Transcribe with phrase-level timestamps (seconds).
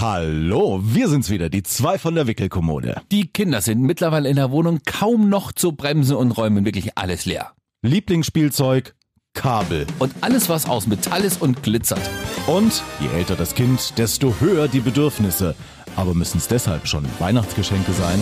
[0.00, 3.02] Hallo, wir sind's wieder, die zwei von der Wickelkommode.
[3.10, 7.26] Die Kinder sind mittlerweile in der Wohnung kaum noch zu bremsen und räumen wirklich alles
[7.26, 7.50] leer.
[7.82, 8.94] Lieblingsspielzeug,
[9.34, 9.88] Kabel.
[9.98, 12.08] Und alles, was aus Metall ist und glitzert.
[12.46, 15.56] Und je älter das Kind, desto höher die Bedürfnisse.
[15.96, 18.20] Aber müssen es deshalb schon Weihnachtsgeschenke sein?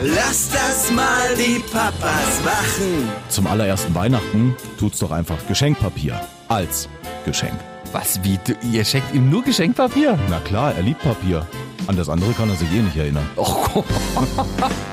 [0.00, 3.10] Lass das mal die Papas machen.
[3.28, 6.18] Zum allerersten Weihnachten tut's doch einfach Geschenkpapier
[6.48, 6.88] als
[7.26, 7.58] Geschenk.
[7.92, 10.18] Was, wie, du, ihr schenkt ihm nur Geschenkpapier?
[10.28, 11.46] Na klar, er liebt Papier.
[11.86, 13.28] An das andere kann er sich eh nicht erinnern.
[13.36, 13.66] Oh,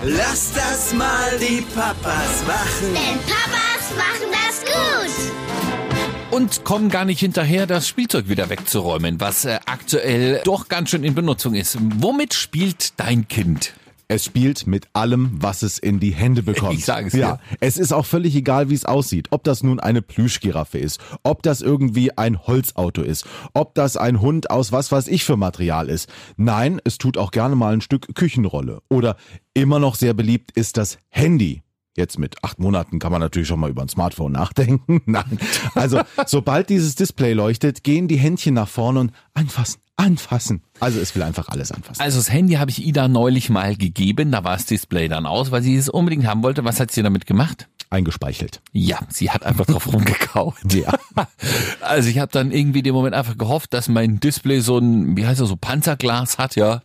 [0.04, 2.94] Lass das mal die Papas machen.
[2.94, 5.34] Denn Papas machen das gut.
[6.32, 11.04] und kommen gar nicht hinterher, das Spielzeug wieder wegzuräumen, was äh, aktuell doch ganz schön
[11.04, 11.78] in Benutzung ist.
[11.80, 13.74] Womit spielt dein Kind?
[14.14, 16.78] Es spielt mit allem, was es in die Hände bekommt.
[16.78, 17.58] Ich sage es ja, dir.
[17.62, 19.30] es ist auch völlig egal, wie es aussieht.
[19.32, 24.22] Ob das nun eine Plüschgiraffe ist, ob das irgendwie ein Holzauto ist, ob das ein
[24.22, 26.10] Hund aus was weiß ich für Material ist.
[26.38, 28.84] Nein, es tut auch gerne mal ein Stück Küchenrolle.
[28.88, 29.18] Oder
[29.56, 31.64] immer noch sehr beliebt ist das Handy.
[31.98, 35.02] Jetzt mit acht Monaten kann man natürlich schon mal über ein Smartphone nachdenken.
[35.08, 35.40] Nein.
[35.74, 40.62] Also, sobald dieses Display leuchtet, gehen die Händchen nach vorne und anfassen, anfassen.
[40.80, 42.02] Also, es will einfach alles anfassen.
[42.02, 45.52] Also das Handy habe ich Ida neulich mal gegeben, da war das Display dann aus,
[45.52, 46.66] weil sie es unbedingt haben wollte.
[46.66, 47.68] Was hat sie damit gemacht?
[47.90, 48.62] Eingespeichelt.
[48.72, 50.56] Ja, sie hat einfach drauf rumgekaut.
[50.74, 50.94] Ja.
[51.82, 55.28] Also ich habe dann irgendwie den Moment einfach gehofft, dass mein Display so ein, wie
[55.28, 56.82] heißt das, so Panzerglas hat, ja.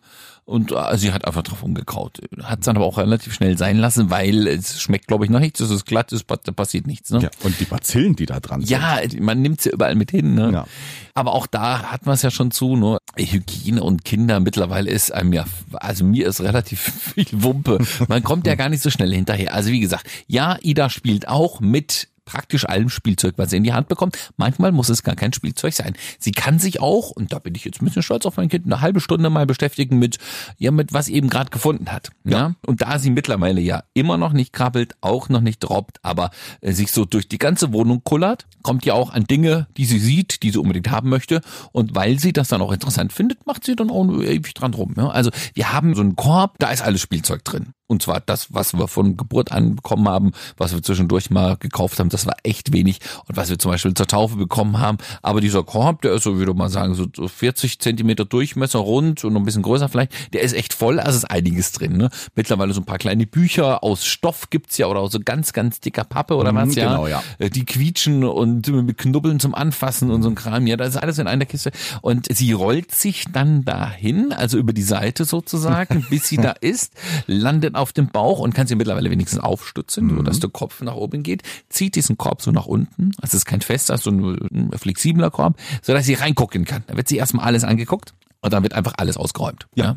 [0.49, 2.23] Und äh, sie hat einfach drauf rumgekaut.
[2.43, 5.41] Hat es dann aber auch relativ schnell sein lassen, weil es schmeckt, glaube ich, noch
[5.41, 5.61] nichts.
[5.61, 7.11] Es ist glatt, es passiert nichts.
[7.11, 7.21] Ne?
[7.21, 7.29] ja.
[7.45, 8.71] Und die Bazillen, die da dran sind.
[8.71, 10.35] Ja, man nimmt sie überall mit hin.
[10.35, 10.51] Ne?
[10.55, 10.67] Ja.
[11.13, 12.77] Aber auch da hat man es ja schon zu.
[12.77, 16.81] Nur Hygiene und Kinder mittlerweile ist einem ja, also mir ist relativ
[17.15, 17.85] viel Wumpe.
[18.09, 19.53] Man kommt ja gar nicht so schnell hinterher.
[19.53, 23.73] Also wie gesagt, ja, Ida spielt auch mit praktisch allem Spielzeug, was sie in die
[23.73, 24.19] Hand bekommt.
[24.37, 25.95] Manchmal muss es gar kein Spielzeug sein.
[26.19, 28.67] Sie kann sich auch, und da bin ich jetzt ein bisschen stolz auf mein Kind,
[28.67, 30.19] eine halbe Stunde mal beschäftigen mit,
[30.59, 32.11] ja, mit was sie eben gerade gefunden hat.
[32.25, 32.55] Ja.
[32.67, 36.73] Und da sie mittlerweile ja immer noch nicht krabbelt, auch noch nicht droppt, aber äh,
[36.73, 40.43] sich so durch die ganze Wohnung kullert, kommt ja auch an Dinge, die sie sieht,
[40.43, 41.41] die sie unbedingt haben möchte.
[41.73, 44.95] Und weil sie das dann auch interessant findet, macht sie dann auch ewig dran rum.
[44.99, 45.09] Ja?
[45.09, 47.73] Also wir haben so einen Korb, da ist alles Spielzeug drin.
[47.89, 51.99] Und zwar das, was wir von Geburt an bekommen haben, was wir zwischendurch mal gekauft
[51.99, 52.99] haben, das war echt wenig.
[53.27, 54.99] Und was wir zum Beispiel zur Taufe bekommen haben.
[55.23, 59.25] Aber dieser Korb, der ist so, würde man sagen, so so 40 Zentimeter Durchmesser rund
[59.25, 61.97] und noch ein bisschen größer vielleicht, der ist echt voll, also ist einiges drin.
[61.97, 62.11] Ne?
[62.35, 65.81] Mittlerweile so ein paar kleine Bücher aus Stoff gibt's ja oder aus so ganz, ganz
[65.81, 66.89] dicker Pappe oder Mhm, was, ja.
[66.89, 67.23] genau, ja.
[67.39, 70.67] Äh, Die quietschen und mit Knubbeln zum Anfassen und so ein Kram.
[70.67, 71.71] Ja, das ist alles in einer Kiste.
[72.03, 76.93] Und sie rollt sich dann dahin, also über die Seite sozusagen, bis sie da ist,
[77.27, 80.95] landet auf dem Bauch und kann sie mittlerweile wenigstens aufstützen, so dass der Kopf nach
[80.95, 83.13] oben geht, zieht diesen Korb so nach unten.
[83.21, 86.83] Also es ist kein fester, so ein flexibler Korb, so dass sie reingucken kann.
[86.87, 88.15] Da wird sie erstmal alles angeguckt.
[88.41, 89.67] Und dann wird einfach alles ausgeräumt.
[89.75, 89.97] Ja.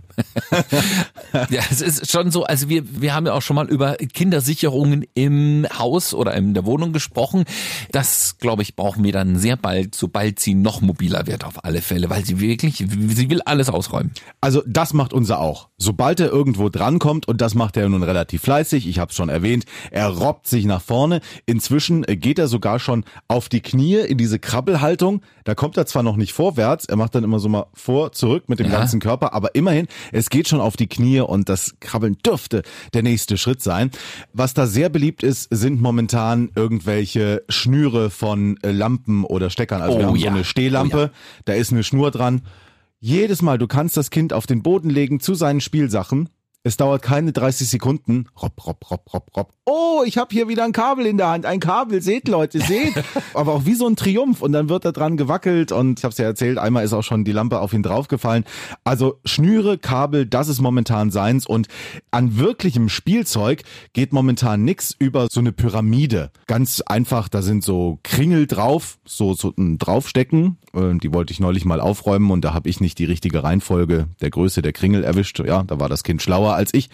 [1.51, 5.05] ja, es ist schon so, also wir, wir haben ja auch schon mal über Kindersicherungen
[5.13, 7.45] im Haus oder in der Wohnung gesprochen.
[7.91, 11.83] Das, glaube ich, brauchen wir dann sehr bald, sobald sie noch mobiler wird auf alle
[11.83, 14.11] Fälle, weil sie wirklich, sie will alles ausräumen.
[14.41, 15.69] Also das macht unser auch.
[15.77, 19.29] Sobald er irgendwo drankommt, und das macht er nun relativ fleißig, ich habe es schon
[19.29, 21.21] erwähnt, er robbt sich nach vorne.
[21.45, 25.21] Inzwischen geht er sogar schon auf die Knie in diese Krabbelhaltung.
[25.43, 28.30] Da kommt er zwar noch nicht vorwärts, er macht dann immer so mal vor, zurück
[28.47, 28.79] mit dem Ja.
[28.79, 33.03] ganzen Körper, aber immerhin, es geht schon auf die Knie und das Krabbeln dürfte der
[33.03, 33.91] nächste Schritt sein.
[34.33, 39.81] Was da sehr beliebt ist, sind momentan irgendwelche Schnüre von äh, Lampen oder Steckern.
[39.81, 40.29] Also wir Oh haben ja.
[40.31, 41.11] so eine Stehlampe, Oh ja.
[41.45, 42.41] da ist eine Schnur dran.
[42.99, 46.29] Jedes Mal, du kannst das Kind auf den Boden legen zu seinen Spielsachen.
[46.63, 48.25] Es dauert keine 30 Sekunden.
[48.39, 49.53] Rob, rob, rob, rob, rob.
[49.65, 51.45] Oh, ich habe hier wieder ein Kabel in der Hand.
[51.47, 52.93] Ein Kabel, seht Leute, seht.
[53.33, 54.43] Aber auch wie so ein Triumph.
[54.43, 55.71] Und dann wird da dran gewackelt.
[55.71, 58.43] Und ich habe es ja erzählt, einmal ist auch schon die Lampe auf ihn draufgefallen.
[58.83, 61.47] Also Schnüre, Kabel, das ist momentan seins.
[61.47, 61.67] Und
[62.11, 66.29] an wirklichem Spielzeug geht momentan nix über so eine Pyramide.
[66.45, 70.57] Ganz einfach, da sind so Kringel drauf, so, so ein Draufstecken.
[70.75, 74.09] Äh, Die wollte ich neulich mal aufräumen und da habe ich nicht die richtige Reihenfolge
[74.21, 75.39] der Größe der Kringel erwischt.
[75.39, 76.89] Ja, da war das Kind schlauer als ich.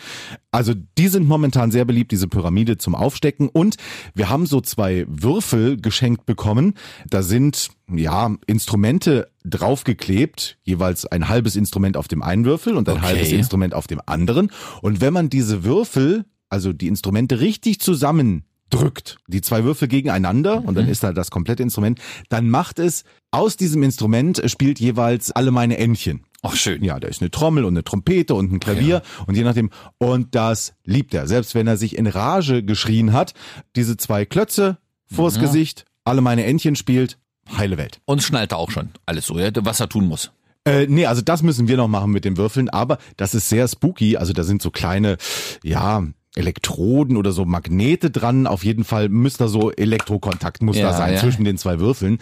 [0.52, 3.50] Also die sind momentan sehr beliebt, diese Pyramide zum Aufstecken.
[3.50, 3.78] Und
[4.16, 6.74] wir haben so zwei Würfel geschenkt bekommen.
[7.10, 12.98] Da sind ja Instrumente draufgeklebt, jeweils ein halbes Instrument auf dem einen Würfel und ein
[12.98, 13.06] Okay.
[13.06, 14.52] halbes Instrument auf dem anderen.
[14.82, 20.64] Und wenn man diese Würfel, also die Instrumente richtig zusammen drückt, die zwei Würfel gegeneinander
[20.66, 22.00] und dann ist da das komplette Instrument,
[22.30, 26.24] dann macht es aus diesem Instrument spielt jeweils alle meine Entchen.
[26.44, 26.84] Ach, schön.
[26.84, 29.70] Ja, da ist eine Trommel und eine Trompete und ein Klavier und je nachdem.
[29.98, 31.28] Und das liebt er.
[31.28, 33.34] Selbst wenn er sich in Rage geschrien hat,
[33.76, 34.78] diese zwei Klötze
[35.08, 37.18] vors Gesicht, alle meine Entchen spielt,
[37.58, 38.02] heile Welt.
[38.06, 40.32] Und schnallt er auch schon alles so, ja, was er tun muss.
[40.66, 43.68] Äh, nee, also das müssen wir noch machen mit den Würfeln, aber das ist sehr
[43.68, 44.18] spooky.
[44.18, 45.18] Also da sind so kleine,
[45.64, 46.04] ja,
[46.38, 48.48] Elektroden oder so Magnete dran.
[48.48, 51.20] Auf jeden Fall müsste da so Elektrokontakt muss Ja, da sein ja.
[51.20, 52.20] zwischen den zwei Würfeln.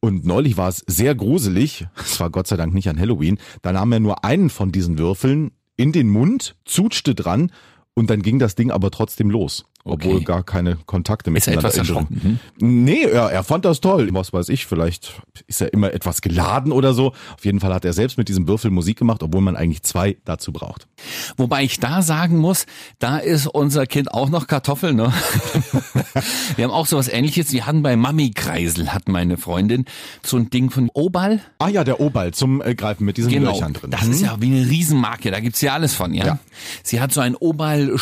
[0.00, 1.86] Und neulich war es sehr gruselig.
[1.96, 3.38] Es war Gott sei Dank nicht an Halloween.
[3.62, 7.52] Da nahm er nur einen von diesen Würfeln in den Mund, zutschte dran
[7.94, 9.66] und dann ging das Ding aber trotzdem los.
[9.88, 10.24] Obwohl Okay.
[10.24, 11.96] gar keine Kontakte Ist er miteinander etwas drin.
[11.96, 12.40] erschrocken?
[12.58, 12.84] Hm?
[12.84, 14.08] Nee, er, er fand das toll.
[14.12, 17.12] Was weiß ich, vielleicht ist er immer etwas geladen oder so.
[17.36, 20.16] Auf jeden Fall hat er selbst mit diesem Würfel Musik gemacht, obwohl man eigentlich zwei
[20.24, 20.88] dazu braucht.
[21.36, 22.66] Wobei ich da sagen muss,
[22.98, 25.12] da ist unser Kind auch noch Kartoffel, ne?
[26.56, 27.52] Wir haben auch sowas ähnliches.
[27.52, 29.84] Wir hatten bei Mami Kreisel, hat meine Freundin,
[30.24, 31.40] so ein Ding von Obal.
[31.58, 33.90] Ah ja, der Obal zum äh, Greifen mit diesen Löchern drin.
[33.90, 34.02] Genau.
[34.02, 36.26] Das ist ja wie eine Riesenmarke, da gibt's ja alles von, ja.
[36.26, 36.38] Ja.
[36.82, 37.96] Sie hat so ein Obal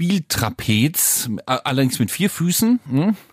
[0.00, 2.78] Spieltrapez, allerdings mit vier Füßen.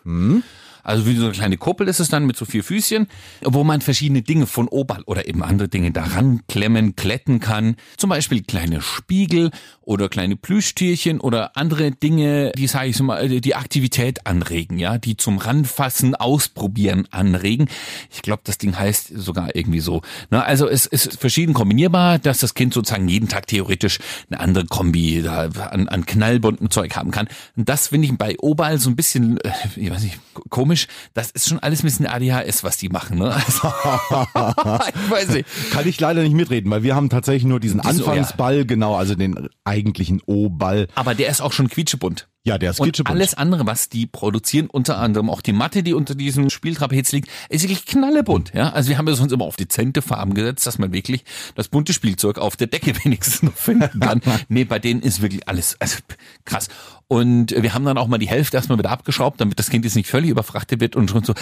[0.03, 0.44] Hm?
[0.85, 3.07] Also wie so eine kleine Kuppel ist es dann mit so vier Füßchen,
[3.43, 7.75] wo man verschiedene Dinge von Obal oder eben andere Dinge daran klemmen, kletten kann.
[7.97, 9.51] Zum Beispiel kleine Spiegel
[9.81, 14.97] oder kleine Plüschtierchen oder andere Dinge, die, sage ich so mal, die Aktivität anregen, ja,
[14.97, 17.67] die zum Ranfassen, Ausprobieren anregen.
[18.11, 20.01] Ich glaube, das Ding heißt sogar irgendwie so.
[20.29, 20.43] Ne?
[20.43, 23.99] Also es ist verschieden kombinierbar, dass das Kind sozusagen jeden Tag theoretisch
[24.29, 27.27] eine andere Kombi da an, an knallbunten Zeug haben kann.
[27.55, 30.19] Und das finde ich bei Obal so ein bisschen, äh, ich weiß nicht,
[30.55, 30.87] komisch.
[31.13, 33.17] Das ist schon alles ein bisschen ADHS, was die machen.
[33.19, 33.25] Ne?
[33.33, 33.67] Also,
[34.89, 35.47] ich weiß nicht.
[35.71, 39.15] Kann ich leider nicht mitreden, weil wir haben tatsächlich nur diesen Diese- Anfangsball, genau, also
[39.15, 40.87] den eigentlichen O-Ball.
[40.95, 42.29] Aber der ist auch schon quietschebunt.
[42.45, 45.95] Ja, der ist Und alles andere, was die produzieren, unter anderem auch die Matte, die
[45.95, 48.53] unter diesem Spieltrapez liegt, ist wirklich knallebunt.
[48.53, 48.69] Ja?
[48.69, 51.24] Also wir haben es uns immer auf dezente Farben gesetzt, dass man wirklich
[51.56, 54.21] das bunte Spielzeug auf der Decke wenigstens noch finden kann.
[54.47, 55.97] nee, bei denen ist wirklich alles also,
[56.45, 56.68] krass.
[57.07, 59.95] Und wir haben dann auch mal die Hälfte erstmal wieder abgeschraubt, damit das Kind jetzt
[59.95, 61.33] nicht völlig überfrachtet wird und schon so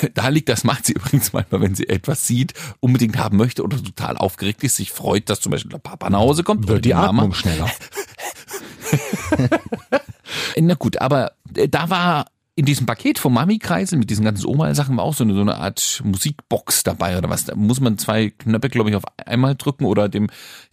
[0.14, 3.82] da liegt, das macht sie übrigens manchmal, wenn sie etwas sieht, unbedingt haben möchte oder
[3.82, 6.94] total aufgeregt ist, sich freut, dass zum Beispiel der Papa nach Hause kommt Wird die
[6.94, 7.08] Mama.
[7.08, 7.70] Atmung schneller.
[10.58, 12.26] Na gut, aber äh, da war
[12.58, 15.56] in diesem Paket vom Mami-Kreisel mit diesen ganzen Oma-Sachen war auch so eine, so eine
[15.56, 17.44] Art Musikbox dabei oder was.
[17.44, 20.28] Da muss man zwei Knöpfe, glaube ich, auf einmal drücken oder dem,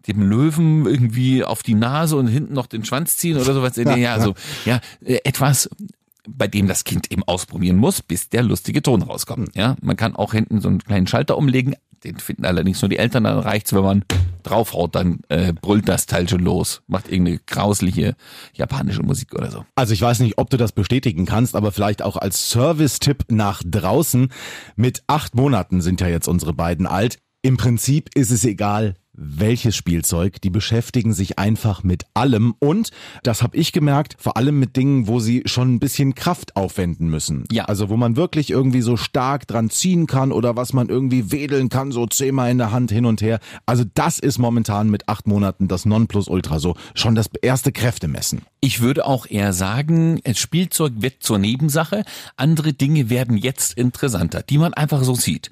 [0.07, 3.75] dem Löwen irgendwie auf die Nase und hinten noch den Schwanz ziehen oder sowas.
[3.75, 4.33] Ja, ja, also,
[4.63, 5.69] ja, äh, etwas,
[6.27, 9.55] bei dem das Kind eben ausprobieren muss, bis der lustige Ton rauskommt.
[9.55, 11.75] Ja, man kann auch hinten so einen kleinen Schalter umlegen.
[12.03, 13.23] Den finden allerdings nur die Eltern.
[13.23, 14.05] Dann reicht's, wenn man
[14.43, 18.15] draufhaut, dann äh, brüllt das Teil schon los, macht irgendeine grausliche
[18.53, 19.65] japanische Musik oder so.
[19.75, 23.63] Also ich weiß nicht, ob du das bestätigen kannst, aber vielleicht auch als Service-Tipp nach
[23.65, 24.29] draußen.
[24.75, 27.19] Mit acht Monaten sind ja jetzt unsere beiden alt.
[27.41, 32.89] Im Prinzip ist es egal, welches Spielzeug, die beschäftigen sich einfach mit allem und,
[33.23, 37.09] das habe ich gemerkt, vor allem mit Dingen, wo sie schon ein bisschen Kraft aufwenden
[37.09, 37.45] müssen.
[37.51, 37.65] Ja.
[37.65, 41.69] Also wo man wirklich irgendwie so stark dran ziehen kann oder was man irgendwie wedeln
[41.69, 43.39] kann, so zehnmal in der Hand hin und her.
[43.65, 48.41] Also das ist momentan mit acht Monaten das Nonplusultra so, schon das erste Kräftemessen.
[48.65, 52.05] Ich würde auch eher sagen, Spielzeug wird zur Nebensache.
[52.37, 55.49] Andere Dinge werden jetzt interessanter, die man einfach so sieht.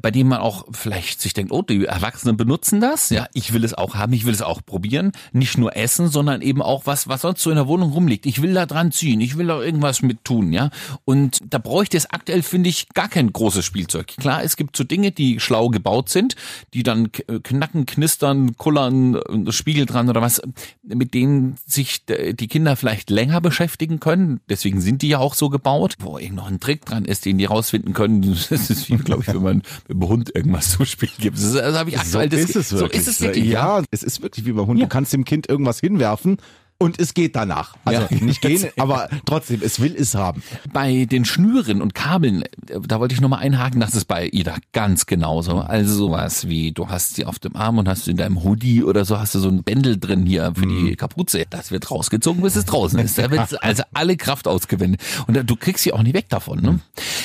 [0.00, 3.10] Bei denen man auch vielleicht sich denkt, oh, die Erwachsenen benutzen das.
[3.10, 5.12] Ja, ich will es auch haben, ich will es auch probieren.
[5.32, 8.24] Nicht nur essen, sondern eben auch was, was sonst so in der Wohnung rumliegt.
[8.24, 10.70] Ich will da dran ziehen, ich will da irgendwas mit tun, ja.
[11.04, 14.06] Und da bräuchte es aktuell, finde ich, gar kein großes Spielzeug.
[14.16, 16.34] Klar, es gibt so Dinge, die schlau gebaut sind,
[16.72, 20.40] die dann k- knacken, knistern, kullern, äh, Spiegel dran oder was,
[20.82, 24.40] mit denen sich d- die Kinder vielleicht länger beschäftigen können.
[24.50, 27.38] Deswegen sind die ja auch so gebaut, wo irgend noch ein Trick dran ist, den
[27.38, 28.22] die rausfinden können.
[28.50, 29.56] Das ist wie, glaube ich, wenn man
[29.88, 31.36] mit dem Hund irgendwas zum Spielen gibt.
[31.38, 32.28] Das, ist- das habe ich aktuell.
[32.28, 33.46] das, So ist es wirklich.
[33.46, 34.78] Ja, es ist wirklich wie beim Hund.
[34.78, 34.84] Ja.
[34.84, 36.36] Du kannst dem Kind irgendwas hinwerfen
[36.78, 37.76] und es geht danach.
[37.84, 38.24] Also Ja.
[38.24, 40.42] nicht gehen, aber trotzdem, es will es haben.
[40.72, 44.56] Bei den Schnüren und Kabeln, äh, da wollte ich nochmal einhaken, das ist bei Ida
[44.72, 45.58] ganz genauso.
[45.60, 49.04] Also sowas wie, du hast sie auf dem Arm und hast in deinem Hoodie oder
[49.04, 51.44] so, hast du so ein Bändel drin hier für die Kapuze.
[51.48, 53.16] Das wird rausgezogen, bis es draußen ist.
[53.18, 55.00] Da wird also alle Kraft ausgewendet.
[55.26, 56.60] Und da- du kriegst sie auch nicht weg davon.
[56.60, 56.80] Ne?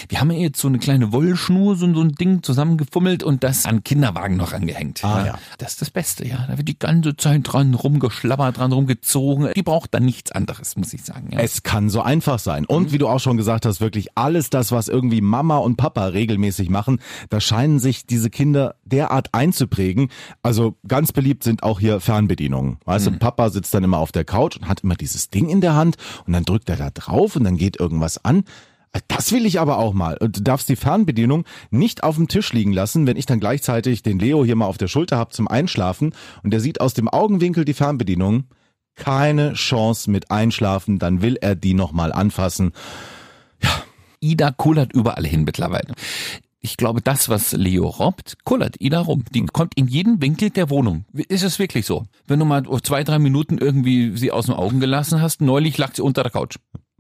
[0.08, 3.66] Wir haben ja jetzt so eine kleine Wollschnur, so, so ein Ding zusammengefummelt und das
[3.66, 5.04] an Kinderwagen noch angehängt.
[5.04, 5.40] Ah, ja.
[5.58, 6.46] Das ist das Beste, ja.
[6.48, 9.39] Da wird die ganze Zeit dran rumgeschlabbert, dran rumgezogen.
[9.56, 11.30] Die braucht dann nichts anderes, muss ich sagen.
[11.32, 11.40] Ja.
[11.40, 12.66] Es kann so einfach sein.
[12.66, 16.06] Und wie du auch schon gesagt hast, wirklich alles das, was irgendwie Mama und Papa
[16.06, 20.10] regelmäßig machen, da scheinen sich diese Kinder derart einzuprägen.
[20.44, 22.78] Also ganz beliebt sind auch hier Fernbedienungen.
[22.86, 25.62] Weißt du, Papa sitzt dann immer auf der Couch und hat immer dieses Ding in
[25.62, 28.44] der Hand und dann drückt er da drauf und dann geht irgendwas an.
[29.08, 30.18] Das will ich aber auch mal.
[30.18, 34.02] Und du darfst die Fernbedienung nicht auf dem Tisch liegen lassen, wenn ich dann gleichzeitig
[34.02, 37.08] den Leo hier mal auf der Schulter hab zum Einschlafen und der sieht aus dem
[37.08, 38.46] Augenwinkel die Fernbedienung.
[39.00, 42.74] Keine Chance mit Einschlafen, dann will er die nochmal anfassen.
[44.20, 45.94] Ida kullert überall hin mittlerweile.
[46.62, 49.24] ich glaube, das, was Leo robbt, kullert Ida rum.
[49.34, 51.06] Die kommt in jeden Winkel der Wohnung.
[51.14, 52.06] Ist es wirklich so?
[52.28, 55.96] Wenn du mal zwei, drei Minuten irgendwie sie aus den Augen gelassen hast, neulich lag
[55.96, 56.58] sie unter der Couch.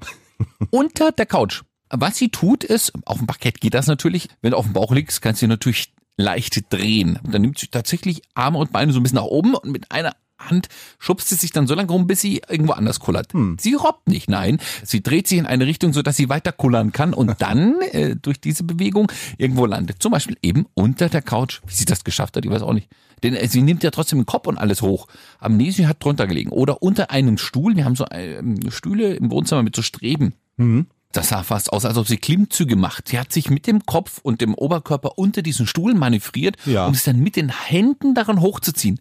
[0.72, 1.63] unter der Couch.
[1.89, 4.91] Was sie tut ist, auf dem Parkett geht das natürlich, wenn du auf dem Bauch
[4.91, 7.20] liegst, kannst du sie natürlich leicht drehen.
[7.24, 10.15] Dann nimmt sie tatsächlich Arme und Beine so ein bisschen nach oben und mit einer
[10.39, 10.67] Hand
[10.98, 13.34] schubst sie sich dann so lange rum, bis sie irgendwo anders kullert.
[13.34, 13.58] Hm.
[13.60, 14.60] Sie robbt nicht, nein.
[14.84, 18.15] Sie dreht sich in eine Richtung, so dass sie weiter kullern kann und dann äh,
[18.15, 19.98] durch diese Bewegung irgendwo landet.
[20.01, 21.62] Zum Beispiel eben unter der Couch.
[21.67, 22.88] Wie sie das geschafft hat, ich weiß auch nicht.
[23.24, 25.08] Denn äh, sie nimmt ja trotzdem den Kopf und alles hoch.
[25.39, 26.51] Amnesie hat drunter gelegen.
[26.51, 27.75] Oder unter einem Stuhl.
[27.75, 28.41] Wir haben so äh,
[28.72, 30.34] Stühle im Wohnzimmer mit so Streben.
[30.58, 30.88] Mhm.
[31.12, 33.08] Das sah fast aus, als ob sie Klimmzüge macht.
[33.08, 36.86] Sie hat sich mit dem Kopf und dem Oberkörper unter diesen Stuhl manövriert, Ja.
[36.86, 39.00] um es dann mit den Händen daran hochzuziehen.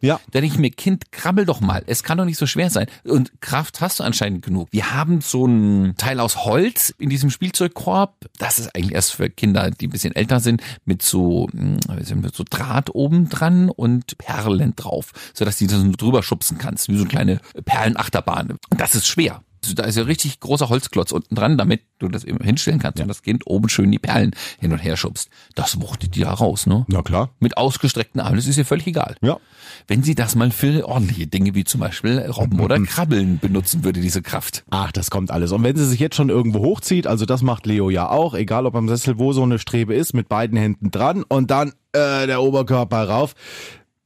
[0.00, 0.20] Ja.
[0.30, 1.82] Da denke ich mir, Kind, krabbel doch mal.
[1.86, 2.86] Es kann doch nicht so schwer sein.
[3.04, 4.68] Und Kraft hast du anscheinend genug.
[4.70, 8.26] Wir haben so ein Teil aus Holz in diesem Spielzeugkorb.
[8.38, 11.78] Das ist eigentlich erst für Kinder, die ein bisschen älter sind, mit so, hm,
[12.20, 16.96] mit so Draht oben dran und Perlen drauf, sodass du das drüber schubsen kannst, wie
[16.96, 18.58] so eine kleine Perlenachterbahn.
[18.70, 19.42] Und das ist schwer.
[19.74, 23.08] Da ist ja richtig großer Holzklotz unten dran, damit du das eben hinstellen kannst und
[23.08, 25.28] das Kind oben schön die Perlen hin und her schubst.
[25.54, 26.84] Das wuchtet die da raus, ne?
[26.88, 27.30] Na klar.
[27.40, 29.16] Mit ausgestreckten Armen, das ist ihr völlig egal.
[29.22, 29.38] Ja.
[29.88, 34.00] Wenn sie das mal für ordentliche Dinge wie zum Beispiel Robben oder Krabbeln benutzen würde,
[34.00, 34.64] diese Kraft.
[34.70, 35.52] Ach, das kommt alles.
[35.52, 38.66] Und wenn sie sich jetzt schon irgendwo hochzieht, also das macht Leo ja auch, egal
[38.66, 42.26] ob am Sessel, wo so eine Strebe ist, mit beiden Händen dran und dann äh,
[42.26, 43.34] der Oberkörper rauf.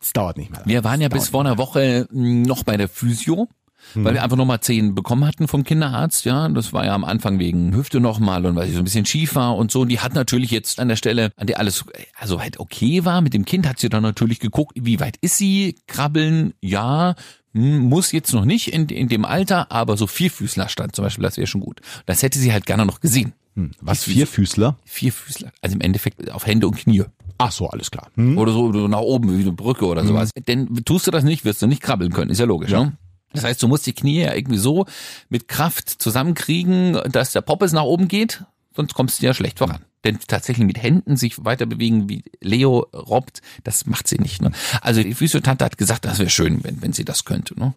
[0.02, 0.62] Es dauert nicht mehr.
[0.64, 3.48] Wir waren ja bis vor einer Woche mh, noch bei der Physio.
[3.94, 6.48] Weil wir einfach nochmal zehn bekommen hatten vom Kinderarzt, ja.
[6.48, 9.34] Das war ja am Anfang wegen Hüfte nochmal und weil sie so ein bisschen schief
[9.34, 9.80] war und so.
[9.80, 11.84] Und die hat natürlich jetzt an der Stelle, an der alles
[12.18, 15.36] also halt okay war mit dem Kind, hat sie dann natürlich geguckt, wie weit ist
[15.36, 15.76] sie?
[15.86, 17.14] Krabbeln, ja.
[17.52, 21.36] Hm, Muss jetzt noch nicht in, in dem Alter, aber so Vierfüßlerstand zum Beispiel, das
[21.36, 21.80] wäre schon gut.
[22.06, 23.32] Das hätte sie halt gerne noch gesehen.
[23.80, 24.76] Was, Vierfüßler?
[24.84, 25.50] Vierfüßler.
[25.60, 27.02] Also im Endeffekt auf Hände und Knie.
[27.38, 28.08] Ach so, alles klar.
[28.16, 28.38] Hm?
[28.38, 30.30] Oder so, so nach oben, wie eine Brücke oder sowas.
[30.46, 32.30] Denn tust du das nicht, wirst du nicht krabbeln können.
[32.30, 32.92] Ist ja logisch, ne?
[33.32, 34.86] Das heißt, du musst die Knie ja irgendwie so
[35.28, 38.44] mit Kraft zusammenkriegen, dass der Poppes nach oben geht,
[38.74, 39.84] sonst kommst du ja schlecht voran.
[40.04, 44.40] Denn tatsächlich mit Händen sich weiter bewegen, wie Leo robbt, das macht sie nicht.
[44.40, 44.50] Ne?
[44.80, 47.58] Also die Physiotante hat gesagt, das wäre schön, wenn, wenn sie das könnte.
[47.58, 47.74] Ne?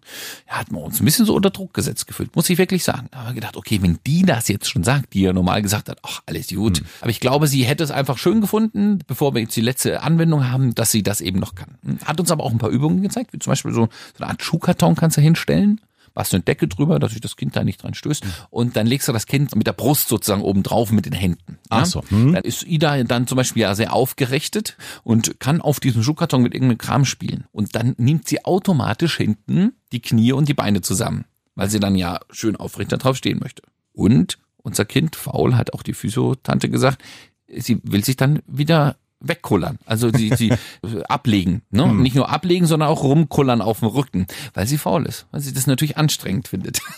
[0.48, 3.08] Ja, hat man uns ein bisschen so unter Druck gesetzt gefühlt, muss ich wirklich sagen.
[3.10, 5.88] Da haben wir gedacht, okay, wenn die das jetzt schon sagt, die ja normal gesagt
[5.88, 6.82] hat, ach, alles gut.
[7.00, 10.48] Aber ich glaube, sie hätte es einfach schön gefunden, bevor wir jetzt die letzte Anwendung
[10.48, 11.76] haben, dass sie das eben noch kann.
[12.04, 14.42] Hat uns aber auch ein paar Übungen gezeigt, wie zum Beispiel so, so eine Art
[14.42, 15.80] Schuhkarton kannst du hinstellen
[16.14, 18.24] machst du eine Decke drüber, dass sich das Kind da nicht dran stößt.
[18.50, 21.58] Und dann legst du das Kind mit der Brust sozusagen oben drauf mit den Händen.
[21.68, 22.32] Ach so, hm.
[22.32, 26.54] Dann ist Ida dann zum Beispiel ja sehr aufgerichtet und kann auf diesem Schuhkarton mit
[26.54, 27.44] irgendeinem Kram spielen.
[27.52, 31.96] Und dann nimmt sie automatisch hinten die Knie und die Beine zusammen, weil sie dann
[31.96, 33.62] ja schön aufrecht da drauf stehen möchte.
[33.92, 37.02] Und unser Kind, faul, hat auch die Physiotante gesagt,
[37.48, 39.78] sie will sich dann wieder wegkullern.
[39.86, 40.52] Also sie, sie
[41.08, 41.62] ablegen.
[41.70, 41.84] Ne?
[41.84, 42.02] Hm.
[42.02, 45.52] Nicht nur ablegen, sondern auch rumkullern auf dem Rücken, weil sie faul ist, weil sie
[45.52, 46.80] das natürlich anstrengend findet.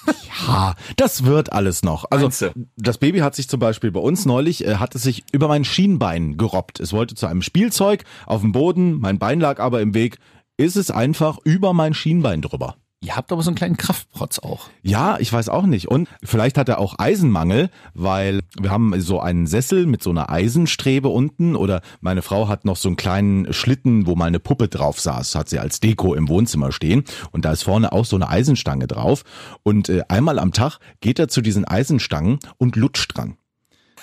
[0.47, 2.05] Ha, das wird alles noch.
[2.11, 5.49] Also das Baby hat sich zum Beispiel bei uns neulich, äh, hat es sich über
[5.49, 6.79] mein Schienbein gerobbt.
[6.79, 10.19] Es wollte zu einem Spielzeug auf dem Boden, mein Bein lag aber im Weg.
[10.59, 12.77] Ist es einfach über mein Schienbein drüber.
[13.03, 14.69] Ihr habt aber so einen kleinen Kraftprotz auch.
[14.83, 15.89] Ja, ich weiß auch nicht.
[15.89, 20.31] Und vielleicht hat er auch Eisenmangel, weil wir haben so einen Sessel mit so einer
[20.31, 24.69] Eisenstrebe unten oder meine Frau hat noch so einen kleinen Schlitten, wo mal eine Puppe
[24.69, 28.17] drauf saß, hat sie als Deko im Wohnzimmer stehen und da ist vorne auch so
[28.17, 29.25] eine Eisenstange drauf
[29.63, 33.37] und äh, einmal am Tag geht er zu diesen Eisenstangen und lutscht dran.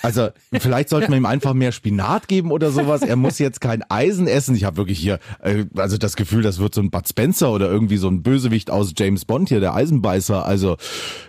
[0.04, 3.02] Also vielleicht sollten wir ihm einfach mehr Spinat geben oder sowas.
[3.02, 4.54] Er muss jetzt kein Eisen essen.
[4.54, 7.70] Ich habe wirklich hier äh, also das Gefühl, das wird so ein Bud Spencer oder
[7.70, 10.44] irgendwie so ein Bösewicht aus James Bond hier, der Eisenbeißer.
[10.44, 10.76] Also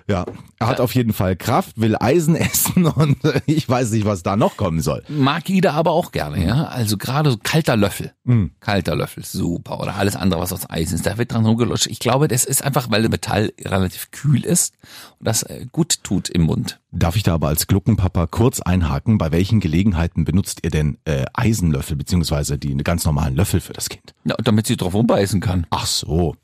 [0.07, 0.25] ja,
[0.59, 4.23] er hat auf jeden Fall Kraft, will Eisen essen und äh, ich weiß nicht, was
[4.23, 5.03] da noch kommen soll.
[5.07, 6.65] Mag Ida aber auch gerne, ja.
[6.65, 8.11] Also gerade so kalter Löffel.
[8.59, 9.79] Kalter Löffel, super.
[9.79, 11.05] Oder alles andere, was aus Eisen ist.
[11.05, 11.87] Da wird dran rumgelutscht.
[11.87, 14.73] Ich glaube, das ist einfach, weil Metall relativ kühl ist
[15.19, 16.79] und das äh, gut tut im Mund.
[16.91, 19.17] Darf ich da aber als Gluckenpapa kurz einhaken?
[19.17, 23.89] Bei welchen Gelegenheiten benutzt ihr denn äh, Eisenlöffel beziehungsweise die ganz normalen Löffel für das
[23.89, 24.13] Kind?
[24.23, 25.67] Ja, damit sie drauf rumbeißen kann.
[25.69, 26.35] Ach so.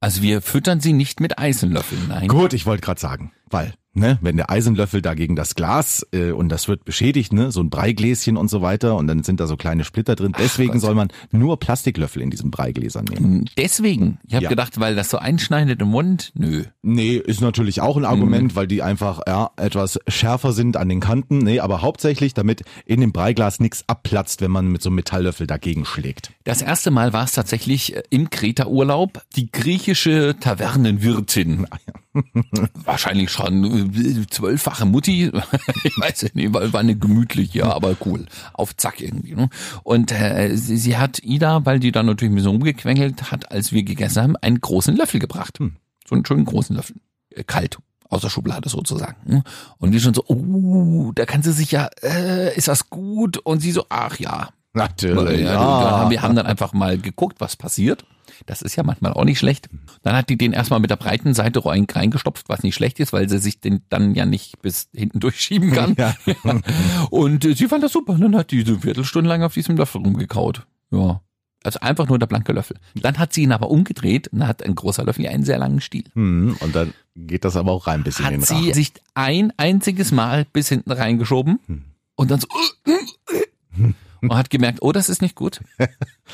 [0.00, 2.28] Also wir füttern sie nicht mit Eisenlöffeln, nein.
[2.28, 6.30] Gut, ich wollte gerade sagen, weil, ne, wenn der Eisenlöffel da gegen das Glas äh,
[6.30, 9.46] und das wird beschädigt, ne, so ein Breigläschen und so weiter und dann sind da
[9.46, 10.32] so kleine Splitter drin.
[10.38, 10.80] Deswegen Gott.
[10.82, 13.48] soll man nur Plastiklöffel in diesen Breigläsern nehmen.
[13.56, 14.18] Deswegen.
[14.26, 14.50] Ich habe Ja.
[14.50, 16.32] gedacht, weil das so einschneidet im Mund.
[16.34, 16.64] Nö.
[16.82, 21.00] Nee, ist natürlich auch ein Argument, weil die einfach ja, etwas schärfer sind an den
[21.00, 21.38] Kanten.
[21.38, 25.46] Nee, aber hauptsächlich, damit in dem Breiglas nichts abplatzt, wenn man mit so einem Metalllöffel
[25.46, 26.32] dagegen schlägt.
[26.44, 31.66] Das erste Mal war es tatsächlich äh, im Kreta-Urlaub die griechische Tavernenwirtin.
[32.84, 35.30] Wahrscheinlich schon äh, zwölffache Mutti.
[35.84, 38.26] ich weiß nicht, war war eine gemütliche, ja, aber cool.
[38.52, 39.34] Auf Zack irgendwie.
[39.34, 39.48] Ne?
[39.82, 43.72] Und äh, sie, sie hat Ida, weil die dann natürlich ein bisschen rumgequengelt hat, als
[43.72, 45.58] wir gegessen haben, einen großen Löffel gebracht.
[46.08, 46.96] So einen schönen großen Löffel.
[47.30, 47.78] Äh, Kalt.
[48.10, 49.16] Aus der Schublade sozusagen.
[49.26, 49.44] ne?
[49.76, 53.36] Und wir schon so, oh, da kann sie sich ja, äh, ist das gut?
[53.36, 55.40] Und sie so, ach ja, Natürlich.
[55.40, 56.10] ja, Ja.
[56.10, 58.04] Wir haben dann einfach mal geguckt, was passiert.
[58.46, 59.68] Das ist ja manchmal auch nicht schlecht.
[60.02, 63.12] Dann hat die den erstmal mit der breiten Seite rein- reingestopft, was nicht schlecht ist,
[63.12, 65.94] weil sie sich den dann ja nicht bis hinten durchschieben kann.
[65.98, 66.14] Ja.
[67.10, 68.16] Und äh, sie fand das super.
[68.18, 70.66] Dann hat die so Viertelstunde lang auf diesem Löffel rumgekaut.
[70.90, 71.20] Ja.
[71.64, 72.76] Also einfach nur der blanke Löffel.
[72.94, 75.80] Dann hat sie ihn aber umgedreht und hat ein großer Löffel ja einen sehr langen
[75.80, 76.04] Stiel.
[76.14, 78.74] Hm, und dann geht das aber auch rein bis in den Hat sie Rachen.
[78.74, 81.58] sich ein einziges Mal bis hinten reingeschoben
[82.14, 82.46] und dann so
[84.20, 85.60] und hat gemerkt, oh, das ist nicht gut.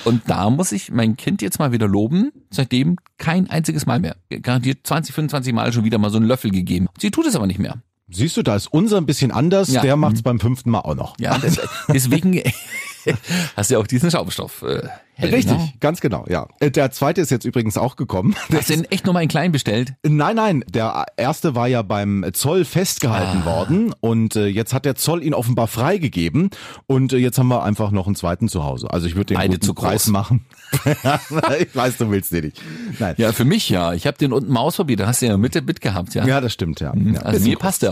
[0.05, 2.33] Und da muss ich mein Kind jetzt mal wieder loben.
[2.51, 4.17] Seitdem kein einziges Mal mehr.
[4.43, 6.89] Garantiert 20, 25 Mal schon wieder mal so einen Löffel gegeben.
[6.99, 7.83] Sie tut es aber nicht mehr.
[8.11, 9.81] Siehst du, da ist unser ein bisschen anders, Ja.
[9.83, 11.19] der macht's beim fünften Mal auch noch.
[11.19, 11.39] Ja,
[11.89, 12.33] deswegen
[13.57, 14.63] hast du ja auch diesen Schaumstoff.
[14.63, 15.73] Äh, Helm, Richtig, Ne?
[15.79, 16.49] ganz genau, ja.
[16.59, 18.35] Äh, Der zweite ist jetzt übrigens auch gekommen.
[18.53, 19.95] Hast du den echt nochmal in klein bestellt?
[20.03, 23.47] Nein, nein, der erste war ja beim Zoll festgehalten Ah.
[23.47, 26.51] worden und äh, jetzt hat der Zoll ihn offenbar freigegeben
[26.87, 28.91] und äh, jetzt haben wir einfach noch einen zweiten zu Hause.
[28.91, 30.13] Also ich würde den Beide guten zu Preis groß.
[30.13, 30.47] machen.
[31.61, 32.61] ich weiß, du willst den nicht.
[32.99, 33.15] Nein.
[33.17, 33.93] Ja, für mich ja.
[33.93, 34.99] Ich habe den unten mal ausprobiert.
[34.99, 36.27] Da hast du ja in der Mitte mitgehabt, ja.
[36.27, 36.93] Ja, das stimmt, ja.
[36.97, 37.83] ja also mir passt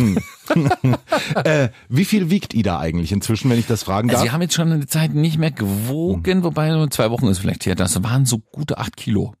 [0.00, 0.22] der.
[1.44, 4.24] Äh, wie viel wiegt Ida eigentlich inzwischen, wenn ich das fragen Also darf?
[4.24, 7.66] wir haben jetzt schon eine Zeit nicht mehr gewogen, wobei nur zwei Wochen ist vielleicht
[7.66, 7.76] her.
[7.76, 9.34] Das waren so gute acht Kilo.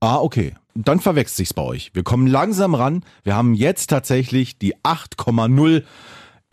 [0.00, 0.54] ah, okay.
[0.76, 1.90] Dann verwechselt sich's bei euch.
[1.94, 3.04] Wir kommen langsam ran.
[3.22, 5.84] Wir haben jetzt tatsächlich die 8,0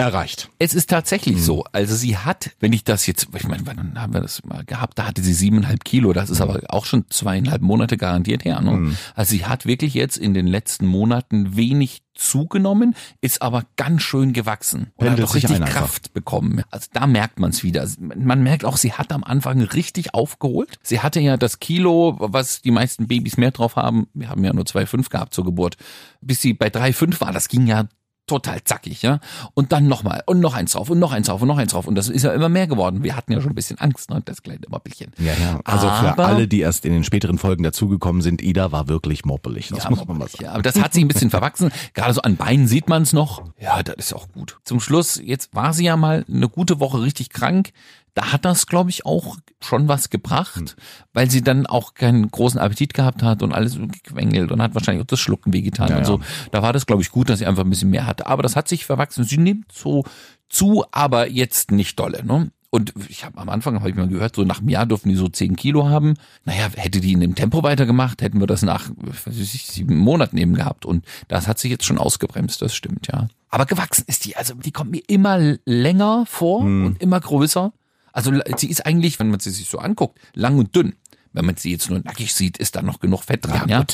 [0.01, 0.49] erreicht.
[0.59, 1.63] Es ist tatsächlich so.
[1.71, 4.99] Also sie hat, wenn ich das jetzt, ich meine, wann haben wir das mal gehabt?
[4.99, 6.13] Da hatte sie siebeneinhalb Kilo.
[6.13, 8.61] Das ist aber auch schon zweieinhalb Monate garantiert her.
[8.61, 8.95] Ne?
[9.15, 14.33] Also sie hat wirklich jetzt in den letzten Monaten wenig zugenommen, ist aber ganz schön
[14.33, 15.69] gewachsen und Pendelt hat auch richtig einfach.
[15.69, 16.61] Kraft bekommen.
[16.69, 17.87] Also da merkt man es wieder.
[17.99, 20.77] Man merkt auch, sie hat am Anfang richtig aufgeholt.
[20.83, 24.07] Sie hatte ja das Kilo, was die meisten Babys mehr drauf haben.
[24.13, 25.77] Wir haben ja nur 2,5 gehabt zur Geburt.
[26.21, 27.85] Bis sie bei 3,5 war, das ging ja
[28.27, 29.19] total zackig, ja.
[29.55, 31.85] Und dann nochmal und noch eins drauf und noch eins drauf und noch eins drauf.
[31.87, 33.03] Und das ist ja immer mehr geworden.
[33.03, 34.21] Wir hatten ja schon ein bisschen Angst, ne?
[34.23, 35.11] Das kleine Moppelchen.
[35.17, 35.59] Ja, ja.
[35.65, 39.25] Also für Aber- alle, die erst in den späteren Folgen dazugekommen sind, Ida war wirklich
[39.25, 39.69] moppelig.
[39.69, 40.43] Das Ja, muss man mal sagen.
[40.45, 41.71] Ja, aber das hat sich ein bisschen verwachsen.
[41.93, 43.43] Gerade so an Beinen sieht man es noch.
[43.59, 44.59] Ja, das ist auch gut.
[44.63, 47.71] Zum Schluss, jetzt war sie ja mal eine gute Woche richtig krank.
[48.13, 50.65] Da hat das, glaube ich, auch schon was gebracht, Hm.
[51.13, 55.03] weil sie dann auch keinen großen Appetit gehabt hat und alles gequengelt und hat wahrscheinlich
[55.03, 56.19] auch das Schlucken wehgetan Ja, und so.
[56.51, 58.25] Da war das, glaube ich, gut, dass sie einfach ein bisschen mehr hatte.
[58.27, 59.23] Aber das hat sich verwachsen.
[59.23, 60.03] Sie nimmt so
[60.49, 62.25] zu, aber jetzt nicht dolle.
[62.25, 62.51] Ne?
[62.69, 65.15] Und ich habe am Anfang habe ich mal gehört, so nach einem Jahr dürfen die
[65.15, 66.13] so 10 Kilo haben.
[66.45, 69.97] Naja, hätte die in dem Tempo weitergemacht, hätten wir das nach was weiß ich, sieben
[69.97, 70.85] Monaten eben gehabt.
[70.85, 73.27] Und das hat sich jetzt schon ausgebremst, das stimmt, ja.
[73.49, 76.85] Aber gewachsen ist die, also die kommt mir immer länger vor Hm.
[76.85, 77.73] und immer größer.
[78.13, 80.95] Also sie ist eigentlich, wenn man sie sich so anguckt, lang und dünn.
[81.33, 83.85] Wenn man sie jetzt nur nackig sieht, ist da noch genug Fett dran, ja.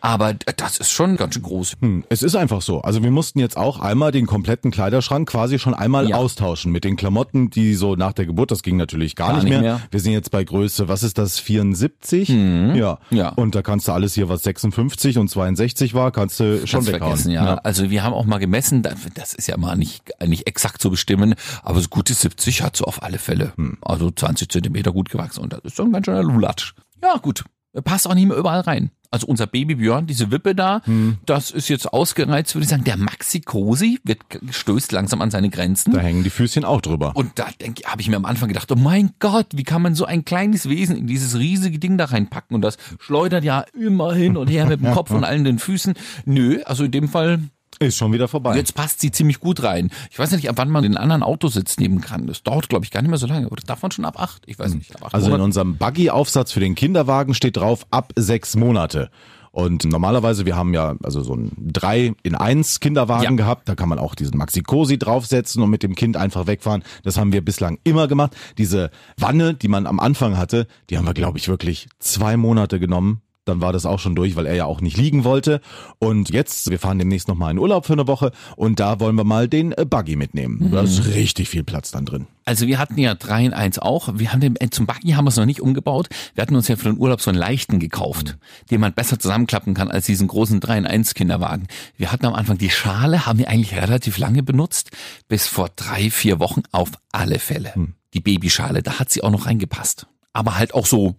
[0.00, 1.74] Aber das ist schon ganz schön groß.
[1.80, 2.82] Hm, Es ist einfach so.
[2.82, 6.16] Also wir mussten jetzt auch einmal den kompletten Kleiderschrank quasi schon einmal Ja.
[6.16, 9.48] austauschen mit den Klamotten, die so nach der Geburt, das ging natürlich gar, Gar nicht,
[9.48, 9.60] mehr.
[9.60, 9.80] mehr.
[9.90, 12.28] Wir sind jetzt bei Größe, was ist das, 74?
[12.28, 12.34] Ja.
[12.36, 12.74] Mhm.
[13.16, 13.28] Ja.
[13.30, 16.88] Und da kannst du alles hier, was 56 und 62 war, kannst du schon Kannst
[16.92, 17.10] weghauen.
[17.16, 17.54] vergessen, ja.
[17.56, 20.90] Also wir haben auch mal gemessen, da- das ist ja mal nicht, nicht exakt zu
[20.90, 23.52] bestimmen, aber so gute 70 hat so auf alle Fälle.
[23.56, 23.78] Hm.
[23.82, 26.74] Also 20 Zentimeter gut gewachsen und das ist schon ein ganz schöner Lulatsch.
[27.04, 27.44] Ja, gut.
[27.84, 28.90] Passt auch nicht mehr überall rein.
[29.10, 31.18] Also unser Baby Björn, diese Wippe da, Hm.
[31.26, 32.84] das ist jetzt ausgereizt, würde ich sagen.
[32.84, 35.92] Der Maxi Cosi wird stößt langsam an seine Grenzen.
[35.92, 37.12] Da hängen die Füßchen auch drüber.
[37.14, 39.94] Und da denke habe ich mir am Anfang gedacht, oh mein Gott, wie kann man
[39.94, 42.54] so ein kleines Wesen in dieses riesige Ding da reinpacken?
[42.54, 45.94] Und das schleudert ja immer hin und her mit dem Kopf und allen den Füßen.
[46.24, 47.40] Nö, also in dem Fall,
[47.78, 48.56] Ist schon wieder vorbei.
[48.56, 49.90] jetzt passt sie ziemlich gut rein.
[50.10, 52.26] Ich weiß nicht, ab wann man den anderen Autositz nehmen kann.
[52.26, 53.48] Das dauert, glaube ich, gar nicht mehr so lange.
[53.48, 54.42] Oder darf man schon ab acht?
[54.46, 54.94] Ich weiß nicht.
[54.96, 55.44] Ab acht Also in Monaten.
[55.44, 59.10] unserem Buggy-Aufsatz für den Kinderwagen steht drauf ab sechs Monate.
[59.50, 63.30] Und normalerweise, wir haben ja also so ein 3 in 1 Kinderwagen Ja.
[63.30, 66.82] gehabt, da kann man auch diesen Maxi-Cosi draufsetzen und mit dem Kind einfach wegfahren.
[67.04, 68.34] Das haben wir bislang immer gemacht.
[68.58, 72.80] Diese Wanne, die man am Anfang hatte, die haben wir, glaube ich, wirklich zwei Monate
[72.80, 73.20] genommen.
[73.44, 75.60] Dann war das auch schon durch, weil er ja auch nicht liegen wollte.
[75.98, 79.24] Und jetzt, wir fahren demnächst nochmal in Urlaub für eine Woche und da wollen wir
[79.24, 80.70] mal den äh, Buggy mitnehmen.
[80.72, 82.26] Da ist richtig viel Platz dann drin.
[82.46, 84.10] Also wir hatten ja 3 in 1 auch.
[84.14, 86.08] Wir haben den, äh, zum Buggy haben wir es noch nicht umgebaut.
[86.34, 88.36] Wir hatten uns ja für den Urlaub so einen leichten gekauft,
[88.70, 91.66] den man besser zusammenklappen kann als diesen großen 3 in 1 Kinderwagen.
[91.96, 94.90] Wir hatten am Anfang die Schale, haben wir eigentlich relativ lange benutzt,
[95.28, 97.72] bis vor drei, vier Wochen auf alle Fälle.
[98.14, 100.06] Die Babyschale, da hat sie auch noch reingepasst.
[100.32, 101.16] Aber halt auch so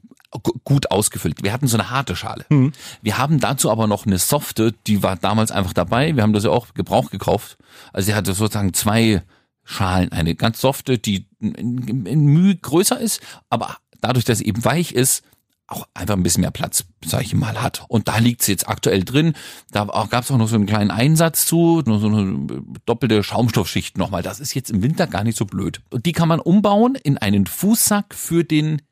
[0.64, 1.44] gut ausgefüllt.
[1.44, 2.46] Wir hatten so eine harte Schale.
[2.50, 2.74] Mhm.
[3.02, 6.16] Wir haben dazu aber noch eine softe, die war damals einfach dabei.
[6.16, 7.58] Wir haben das ja auch Gebrauch gekauft.
[7.94, 9.24] Also sie hatte sozusagen zwei
[9.64, 10.12] Schalen.
[10.12, 15.24] Eine ganz softe, die in, Mühe größer ist, aber dadurch, dass sie eben weich ist,
[15.68, 17.86] auch einfach ein bisschen mehr Platz, sag ich mal, hat.
[17.88, 19.34] Und da liegt sie jetzt aktuell drin.
[19.72, 23.98] Da gab es auch noch so einen kleinen Einsatz zu, nur so eine doppelte Schaumstoffschicht
[23.98, 24.22] nochmal.
[24.22, 25.82] Das ist jetzt im Winter gar nicht so blöd.
[25.90, 28.84] Und die kann man umbauen in einen Fußsack für den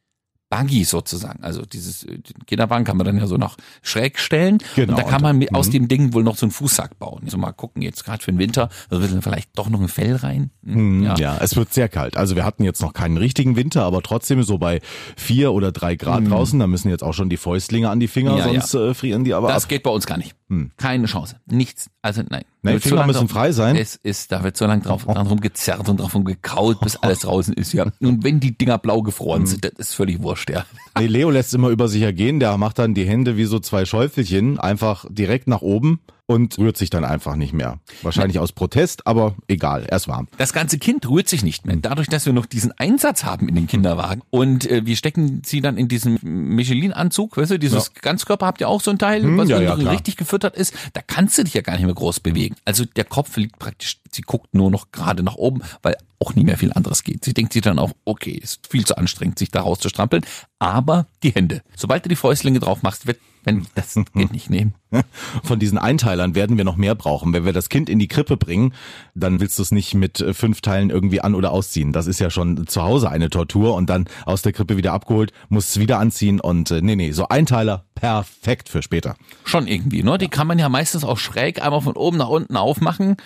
[0.55, 1.43] Buggy sozusagen.
[1.43, 4.59] Also dieses äh, den Kinderwagen kann man dann ja so nach schräg stellen.
[4.75, 7.21] Genau, und da kann man mit, aus dem Ding wohl noch so einen Fußsack bauen.
[7.25, 9.87] Also mal gucken, jetzt gerade für den Winter, da wird dann vielleicht doch noch ein
[9.87, 10.51] Fell rein.
[10.65, 11.15] Hm, Ja.
[11.15, 12.17] ja, es wird sehr kalt.
[12.17, 14.79] Also wir hatten jetzt noch keinen richtigen Winter, aber trotzdem so bei
[15.17, 18.33] vier oder drei Grad draußen, da müssen jetzt auch schon die Fäustlinge an die Finger,
[18.33, 18.37] Mhm.
[18.37, 19.69] Ja, sonst Äh, frieren die aber Das ab.
[19.69, 20.35] geht bei uns gar nicht.
[20.77, 21.35] Keine Chance.
[21.45, 21.89] Nichts.
[22.01, 22.43] Also nein.
[22.61, 23.75] Nein, Finger müssen drauf- frei sein.
[23.75, 27.53] Es ist, da wird so lange drauf, dran rumgezerrt und drauf rumgekaut, bis alles draußen
[27.53, 27.85] ist, ja.
[27.99, 30.65] Und wenn die Dinger blau gefroren sind, das ist völlig wurscht, ja.
[30.97, 33.85] Nee, Leo lässt immer über sich ergehen, der macht dann die Hände wie so zwei
[33.85, 37.79] Schäufelchen einfach direkt nach oben und rührt sich dann einfach nicht mehr.
[38.01, 40.27] Wahrscheinlich aus Protest, aber egal, er ist warm.
[40.38, 41.75] Das ganze Kind rührt sich nicht mehr.
[41.75, 45.62] Dadurch, dass wir noch diesen Einsatz haben in den Kinderwagen und äh, wir stecken sie
[45.62, 49.43] dann in diesen Michelin-Anzug, weißt du, dieses Ganzkörper habt ihr auch so ein Teil, was
[49.43, 49.93] Hm, ja, ja, klar.
[49.93, 52.55] richtig gefüttert ist, da kannst du dich ja gar nicht mehr groß bewegen.
[52.65, 56.43] Also der Kopf liegt praktisch, sie guckt nur noch gerade nach oben, weil auch nie
[56.45, 57.25] mehr viel anderes geht.
[57.25, 60.25] Sie denkt sich dann auch, okay, ist viel zu anstrengend, sich da rauszustrampeln,
[60.59, 61.62] aber die Hände.
[61.75, 64.73] Sobald du die Fäustlinge drauf machst, wird, wenn, das geht nicht nehmen.
[65.43, 67.34] Von diesen Einteilern werden wir noch mehr brauchen.
[67.34, 68.73] Wenn wir das Kind in die Krippe bringen,
[69.15, 71.91] dann willst du es nicht mit äh, fünf Teilen irgendwie an- oder ausziehen.
[71.91, 75.32] Das ist ja schon zu Hause eine Tortur und dann aus der Krippe wieder abgeholt,
[75.49, 79.15] muss es wieder anziehen und äh, nee, nee, so Einteiler perfekt für später.
[79.45, 80.17] Schon irgendwie, ne?
[80.17, 83.17] Die kann man ja meistens auch schräg einmal von oben nach unten aufmachen.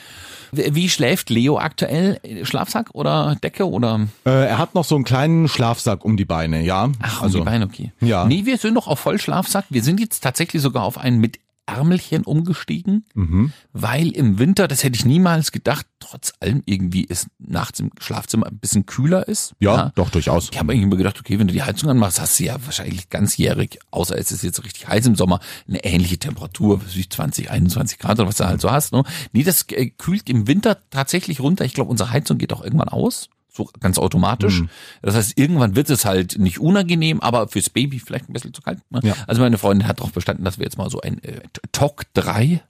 [0.52, 2.20] Wie schläft Leo aktuell?
[2.44, 4.08] Schlafsack oder Decke oder?
[4.26, 6.90] Äh, er hat noch so einen kleinen Schlafsack um die Beine, ja.
[7.02, 7.92] Ach, um die Beine, okay.
[8.00, 8.26] Ja.
[8.26, 9.66] Nee, wir sind noch auf Vollschlafsack.
[9.70, 13.52] Wir sind jetzt tatsächlich sogar auf einen mit Ärmelchen umgestiegen, Mhm.
[13.74, 18.48] weil im Winter, das hätte ich niemals gedacht, trotz allem irgendwie ist nachts im Schlafzimmer
[18.48, 19.54] ein bisschen kühler ist.
[19.60, 20.50] Ja, doch durchaus.
[20.52, 23.10] Ich habe irgendwie immer gedacht, okay, wenn du die Heizung anmachst, hast du ja wahrscheinlich
[23.10, 27.10] ganzjährig, außer es ist jetzt richtig heiß im Sommer, eine ähnliche Temperatur, was weiß ich
[27.10, 28.94] 20, 21 Grad oder was du halt so hast.
[28.94, 29.04] Ne?
[29.34, 31.66] Nee, das äh, kühlt im Winter tatsächlich runter.
[31.66, 33.30] Ich glaube, unsere Heizung geht auch irgendwann aus.
[33.58, 34.62] So ganz automatisch.
[34.62, 34.70] Mhm.
[35.02, 38.62] Das heißt, irgendwann wird es halt nicht unangenehm, aber fürs Baby vielleicht ein bisschen zu
[38.62, 38.80] kalt.
[38.92, 39.00] Ne?
[39.04, 39.16] Ja.
[39.26, 41.42] Also meine Freundin hat darauf bestanden, dass wir jetzt mal so ein äh,
[41.72, 42.62] TOC 3,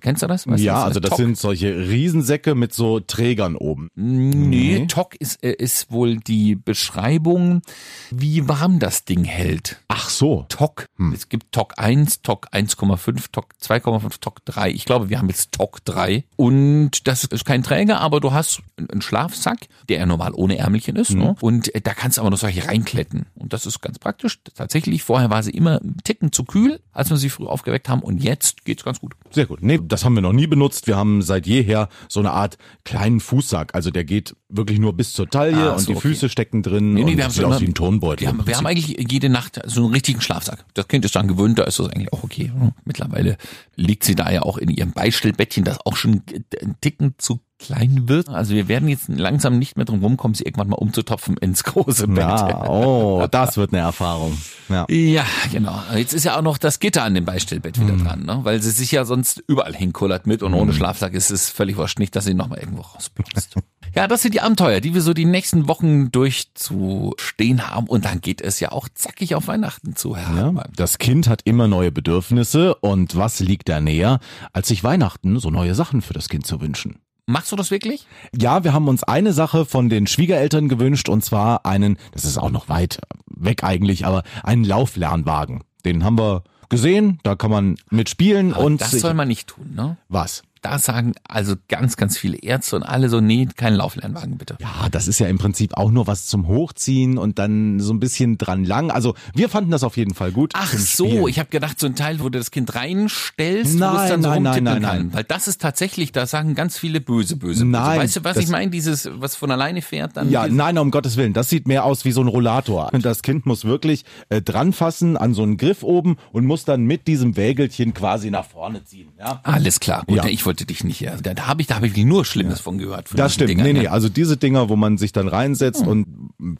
[0.00, 0.46] kennst du das?
[0.46, 3.90] Weißt Ja, was also das TOC sind solche Riesensäcke mit so Trägern oben.
[3.94, 7.62] Nee, TOC ist, äh, ist wohl die Beschreibung,
[8.10, 9.80] wie warm das Ding hält.
[9.88, 10.46] Ach so.
[10.48, 10.88] TOC.
[11.14, 14.70] Es gibt TOC 1, TOC 1,5, TOC 2,5, TOC 3.
[14.70, 16.24] Ich glaube, wir haben jetzt TOC 3.
[16.36, 20.96] Und das ist kein Träger, aber du hast einen Schlafsack, der ja normal ohne Ärmelchen
[20.96, 21.14] ist.
[21.14, 21.34] Ne?
[21.40, 23.26] Und äh, da kannst du aber noch solche reinkletten.
[23.34, 24.40] Und das ist ganz praktisch.
[24.54, 28.02] Tatsächlich, vorher war sie immer einen Ticken zu kühl, als wir sie früh aufgeweckt haben.
[28.02, 29.14] Und jetzt geht's ganz gut.
[29.30, 29.62] Sehr gut.
[29.62, 30.86] Nee, das haben wir noch nie benutzt.
[30.86, 33.74] Wir haben seit jeher so eine Art kleinen Fußsack.
[33.74, 36.08] Also der geht wirklich nur bis zur Taille Ah, und so, die okay.
[36.08, 38.22] Füße stecken drin Nee, nee, und wir haben sieht aus wie ein Turnbeutel.
[38.22, 40.64] Wir haben, wir haben eigentlich jede Nacht so einen richtigen Schlafsack.
[40.74, 42.52] Das Kind ist dann gewöhnt, da ist das eigentlich auch okay.
[42.84, 43.36] Mittlerweile
[43.74, 46.22] liegt sie da ja auch in ihrem Beistellbettchen, das auch schon
[46.62, 48.28] ein Ticken zu klein wird.
[48.28, 52.08] Also wir werden jetzt langsam nicht mehr drum rumkommen, sie irgendwann mal umzutopfen ins große
[52.08, 52.18] Bett.
[52.18, 54.36] Ja, oh, das wird eine Erfahrung.
[54.68, 54.86] Ja.
[54.88, 55.80] Ja, genau.
[55.94, 58.40] Jetzt ist ja auch noch das Gitter an dem Beistellbett wieder dran, ne?
[58.42, 61.98] weil sie sich ja sonst überall hinkullert mit und ohne Schlafsack ist es völlig wurscht
[61.98, 63.54] nicht, dass sie nochmal irgendwo rausplumpst.
[63.94, 68.20] ja, das sind die Abenteuer, die wir so die nächsten Wochen durchzustehen haben und dann
[68.20, 71.92] geht es ja auch zackig auf Weihnachten zu, Herr Ja, das Kind hat immer neue
[71.92, 74.20] Bedürfnisse und was liegt da näher,
[74.52, 76.98] als sich Weihnachten so neue Sachen für das Kind zu wünschen?
[77.28, 78.06] Machst du das wirklich?
[78.38, 82.38] Ja, wir haben uns eine Sache von den Schwiegereltern gewünscht und zwar einen, das ist
[82.38, 85.64] auch noch weit weg eigentlich, aber einen Lauflernwagen.
[85.84, 89.74] Den haben wir gesehen, da kann man mitspielen Aber und das soll man nicht tun,
[89.74, 89.96] ne?
[90.08, 90.44] was?
[90.62, 94.56] Da sagen also ganz, ganz viele Ärzte und alle so, nee, keinen Lauflernwagen bitte.
[94.60, 98.00] Ja, das ist ja im Prinzip auch nur was zum Hochziehen und dann so ein
[98.00, 98.90] bisschen dran lang.
[98.90, 100.52] Also wir fanden das auf jeden Fall gut.
[100.54, 101.28] Ach so, Spielen.
[101.28, 104.22] ich habe gedacht, so ein Teil, wo du das Kind reinstellst, wo es Nein, dann
[104.22, 104.98] so nein, nein, rumtippen nein, kann.
[105.06, 105.14] nein.
[105.14, 107.64] Weil das ist tatsächlich, da sagen ganz viele böse, böse, böse.
[107.66, 108.70] Nein, Weißt du, was ich meine?
[108.70, 110.30] Dieses, was von alleine fährt, dann.
[110.30, 111.32] Ja, nein, um Gottes Willen.
[111.32, 112.92] Das sieht mehr aus wie so ein Rollator.
[112.92, 116.64] Und das Kind muss wirklich äh, dran fassen an so einen Griff oben und muss
[116.64, 119.10] dann mit diesem Wägelchen quasi nach vorne ziehen.
[119.18, 119.40] Ja.
[119.44, 120.26] Alles klar, gut, Ja.
[120.26, 121.16] ich wollte dich nicht, ja.
[121.20, 123.08] Da, da habe ich, da habe ich nur Schlimmes von gehört.
[123.10, 123.50] Von Das stimmt.
[123.50, 123.90] Dingern, nee, nee, ja.
[123.90, 126.06] also diese Dinger, wo man sich dann reinsetzt und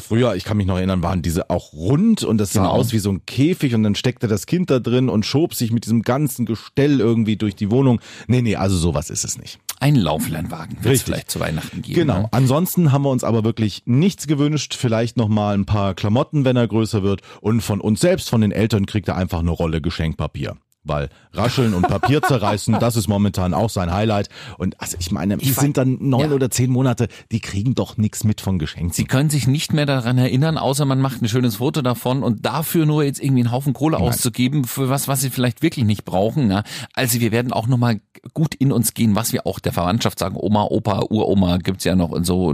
[0.06, 2.72] früher, ich kann mich noch erinnern, waren diese auch rund und das sah Genau.
[2.74, 5.70] aus wie so ein Käfig und dann steckte das Kind da drin und schob sich
[5.72, 8.00] mit diesem ganzen Gestell irgendwie durch die Wohnung.
[8.26, 9.58] Nee, nee, also sowas ist es nicht.
[9.78, 11.94] Ein Lauflernwagen wird es vielleicht zu Weihnachten geben.
[12.00, 12.20] Genau.
[12.22, 12.28] Ne?
[12.32, 14.74] Ansonsten haben wir uns aber wirklich nichts gewünscht.
[14.74, 17.20] Vielleicht noch mal ein paar Klamotten, wenn er größer wird.
[17.42, 20.56] Und von uns selbst, von den Eltern, kriegt er einfach eine Rolle Geschenkpapier.
[20.86, 24.28] Weil Rascheln und Papier zerreißen, das ist momentan auch sein Highlight.
[24.58, 26.34] Und also ich meine, die sind dann neun ja.
[26.34, 28.92] oder zehn Monate, die kriegen doch nichts mit von Geschenken.
[28.92, 32.46] Sie können sich nicht mehr daran erinnern, außer man macht ein schönes Foto davon und
[32.46, 36.04] dafür nur jetzt irgendwie einen Haufen Kohle auszugeben für was, was sie vielleicht wirklich nicht
[36.04, 36.50] brauchen.
[36.50, 36.62] Ja.
[36.94, 38.00] Also wir werden auch nochmal
[38.34, 40.36] gut in uns gehen, was wir auch der Verwandtschaft sagen.
[40.38, 42.52] Oma, Opa, Uroma gibt's ja noch und so,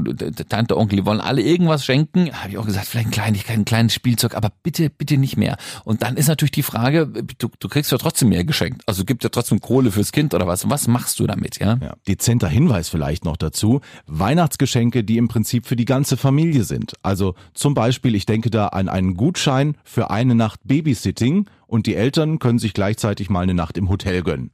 [0.48, 2.30] Tante, Onkel, die wollen alle irgendwas schenken.
[2.32, 5.56] Habe ich auch gesagt, vielleicht ein Kleinigkeit, ein kleines Spielzeug, aber bitte, bitte nicht mehr.
[5.84, 7.06] Und dann ist natürlich die Frage,
[7.38, 8.82] du, du kriegst ja trotzdem mehr geschenkt.
[8.86, 10.68] Also gibt ja trotzdem Kohle fürs Kind oder was.
[10.68, 11.78] Was machst du damit, ja?
[11.80, 13.80] Ja, dezenter Hinweis vielleicht noch dazu.
[14.06, 16.94] Weihnachtsgeschenke, die im Prinzip für die ganze Familie sind.
[17.02, 21.94] Also zum Beispiel, ich denke da an einen Gutschein für eine Nacht Babysitting und die
[21.94, 24.50] Eltern können sich gleichzeitig mal eine Nacht im Hotel gönnen.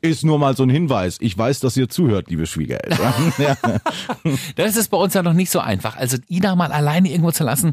[0.00, 1.18] Ist nur mal so ein Hinweis.
[1.20, 3.32] Ich weiß, dass ihr zuhört, liebe Schwiegereltern.
[3.38, 3.56] ja.
[4.56, 5.96] Das ist bei uns ja noch nicht so einfach.
[5.96, 7.72] Also Ida mal alleine irgendwo zu lassen.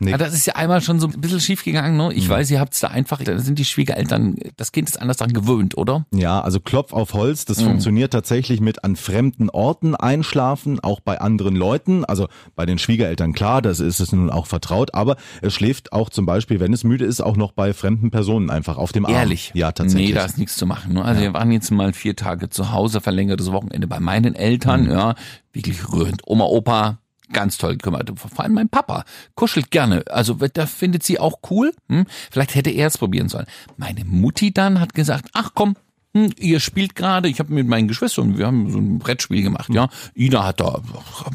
[0.00, 0.10] Nee.
[0.12, 1.96] Ja, das ist ja einmal schon so ein bisschen schief gegangen.
[1.96, 2.12] Ne?
[2.14, 5.32] Ich weiß, ihr habt's da einfach, da sind die Schwiegereltern, das Kind ist anders dran
[5.32, 6.06] gewöhnt, oder?
[6.12, 11.20] Ja, also Klopf auf Holz, das funktioniert tatsächlich mit an fremden Orten einschlafen, auch bei
[11.20, 12.04] anderen Leuten.
[12.04, 16.08] Also bei den Schwiegereltern klar, das ist es nun auch vertraut, aber es schläft auch
[16.10, 19.14] zum Beispiel, wenn es müde ist, auch noch bei fremden Personen einfach auf dem Arm.
[19.14, 19.50] Ehrlich?
[19.54, 20.08] Ja, tatsächlich.
[20.08, 20.94] Nee, da ist nichts zu machen.
[20.94, 21.04] Ne?
[21.04, 24.90] Also wir waren jetzt mal vier Tage zu Hause, verlängertes Wochenende bei meinen Eltern, Mhm.
[24.90, 25.14] ja,
[25.52, 26.22] wirklich rührend.
[26.26, 26.98] Oma, Opa,
[27.32, 28.10] ganz toll gekümmert.
[28.18, 30.04] Vor allem mein Papa kuschelt gerne.
[30.10, 31.72] Also da findet sie auch cool.
[31.88, 32.06] Hm?
[32.30, 33.46] Vielleicht hätte er es probieren sollen.
[33.76, 35.76] Meine Mutti dann hat gesagt, ach komm,
[36.12, 39.72] hm, ihr spielt gerade, ich habe mit meinen Geschwistern, wir haben so ein Brettspiel gemacht,
[39.72, 39.88] ja.
[40.14, 40.82] Ida hat da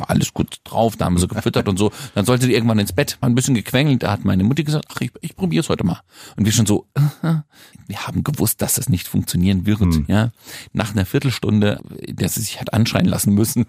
[0.07, 1.91] alles gut drauf, da haben sie gefüttert und so.
[2.13, 4.85] Dann sollte die irgendwann ins Bett, war ein bisschen gequengelt, da hat meine Mutti gesagt,
[4.91, 6.01] ach, ich, ich probiere es heute mal.
[6.35, 6.88] Und wir schon so,
[7.88, 9.75] wir haben gewusst, dass das nicht funktionieren wird,
[10.07, 10.31] ja.
[10.73, 13.65] Nach einer Viertelstunde, der sie sich hat anschreien lassen müssen,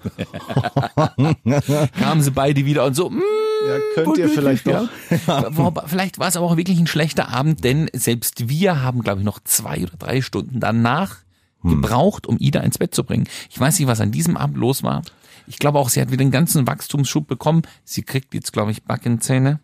[1.99, 3.23] kamen sie beide wieder und so, mm,
[3.69, 4.89] Ja, könnt ihr vielleicht doch.
[5.27, 5.83] ja.
[5.87, 9.25] Vielleicht war es aber auch wirklich ein schlechter Abend, denn selbst wir haben, glaube ich,
[9.25, 11.19] noch zwei oder drei Stunden danach
[11.63, 13.27] gebraucht, um Ida ins Bett zu bringen.
[13.51, 15.03] Ich weiß nicht, was an diesem Abend los war.
[15.49, 17.63] Ich glaube auch, sie hat wieder einen ganzen Wachstumsschub bekommen.
[17.85, 19.61] Sie kriegt jetzt, glaube ich, Backenzähne.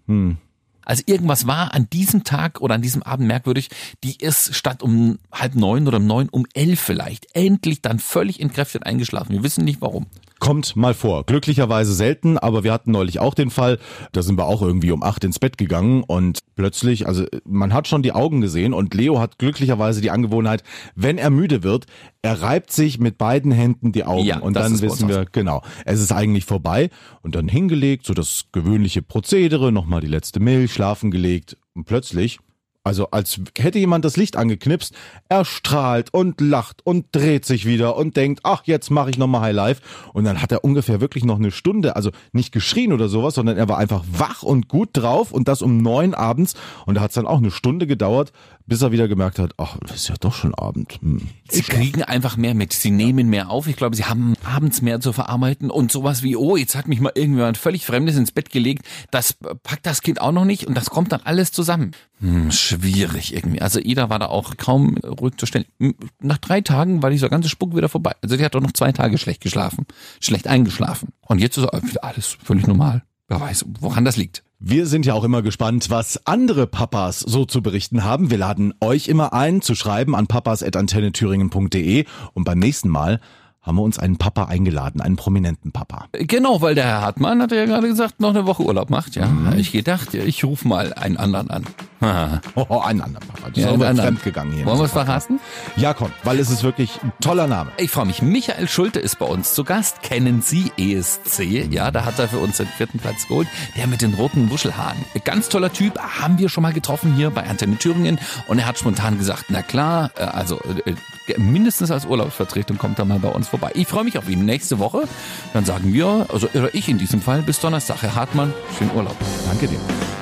[0.85, 3.69] Also irgendwas war an diesem Tag oder an diesem Abend merkwürdig.
[4.03, 8.41] Die ist statt um halb neun oder um neun, um elf vielleicht, endlich dann völlig
[8.41, 9.33] entkräftet eingeschlafen.
[9.33, 10.07] Wir wissen nicht warum.
[10.43, 11.25] Kommt mal vor.
[11.25, 13.79] Glücklicherweise selten, aber wir hatten neulich auch den Fall,
[14.11, 17.87] da sind wir auch irgendwie um acht ins Bett gegangen und plötzlich, also man hat
[17.87, 20.65] schon die Augen gesehen und Leo hat glücklicherweise die Angewohnheit,
[20.97, 21.87] wenn er müde wird,
[22.23, 26.01] er reibt sich mit beiden Händen die Augen Ja, und dann wissen wir, genau, es
[26.01, 26.91] ist eigentlich vorbei
[27.23, 32.41] und dann hingelegt, so das gewöhnliche Prozedere, nochmal die letzte Milch, schlafen gelegt und plötzlich
[32.85, 34.95] also als hätte jemand das Licht angeknipst,
[35.29, 39.43] er strahlt und lacht und dreht sich wieder und denkt, ach, jetzt mache ich nochmal
[39.43, 39.83] High Life.
[40.13, 43.57] Und dann hat er ungefähr wirklich noch eine Stunde, also nicht geschrien oder sowas, sondern
[43.57, 46.55] er war einfach wach und gut drauf und das um neun abends.
[46.87, 48.33] Und da hat es dann auch eine Stunde gedauert,
[48.73, 50.99] bis er wieder gemerkt hat, ach, das ist ja doch schon Abend.
[51.03, 51.29] Hm.
[51.51, 52.73] Sie kriegen einfach mehr mit.
[52.73, 53.67] Sie nehmen mehr auf.
[53.67, 56.99] Ich glaube, sie haben abends mehr zu verarbeiten und sowas wie, oh, jetzt hat mich
[56.99, 58.87] mal irgendjemand völlig Fremdes ins Bett gelegt.
[59.11, 61.91] Das packt das Kind auch noch nicht und das kommt dann alles zusammen.
[62.21, 63.61] Hm, schwierig irgendwie.
[63.61, 65.67] Also Ida war da auch kaum ruhig zu stellen.
[65.79, 68.15] Hm, Nach drei Tagen war dieser ganze Spuck wieder vorbei.
[68.23, 69.85] Also die hat doch noch zwei Tage schlecht geschlafen,
[70.19, 71.11] schlecht eingeschlafen.
[71.27, 73.03] Und jetzt ist alles völlig normal.
[73.29, 74.43] Wer weiß, woran das liegt.
[74.65, 78.31] Wir sind ja auch immer gespannt, was andere Papas so zu berichten haben.
[78.31, 83.21] Wir laden euch immer ein, zu schreiben an papas.antennethüringen.de und beim nächsten Mal
[83.61, 86.07] haben wir uns einen Papa eingeladen, einen prominenten Papa.
[86.13, 89.17] Genau, weil der Herr Hartmann hat ja gerade gesagt, noch eine Woche Urlaub macht.
[89.17, 89.47] Ja, Mhm.
[89.49, 91.65] hab ich gedacht, ich rufe mal einen anderen an.
[92.55, 93.49] Oh, einen anderen Papa.
[93.51, 94.09] Das Ja, ist aber anderen.
[94.09, 94.67] fremd gegangen hier.
[94.67, 95.41] Wollen wir es verraten?
[95.77, 97.71] Ja, komm, weil es ist wirklich ein toller Name.
[97.79, 98.23] Ich freue mich.
[98.23, 100.03] Michael Schulte ist bei uns zu Gast.
[100.03, 101.41] Kennen Sie ESC?
[101.71, 103.49] Ja, da hat er für uns den vierten Platz geholt.
[103.77, 104.99] Der mit den roten Wuschelhaaren.
[105.25, 105.99] Ganz toller Typ.
[105.99, 108.19] Haben wir schon mal getroffen hier bei Antenne Thüringen.
[108.49, 110.95] Und er hat spontan gesagt, na klar, äh, also äh,
[111.39, 113.71] mindestens als Urlaubsvertretung kommt er mal bei uns vorbei.
[113.75, 115.05] Ich freue mich auf ihn nächste Woche.
[115.53, 118.03] Dann sagen wir, also oder ich in diesem Fall, bis Donnerstag.
[118.03, 119.17] Herr Hartmann, schönen Urlaub.
[119.47, 119.79] Danke dir.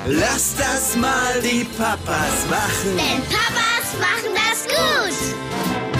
[0.07, 1.11] Lass das mal
[1.43, 2.97] die Papas machen.
[2.97, 5.90] Denn Papas machen das gut.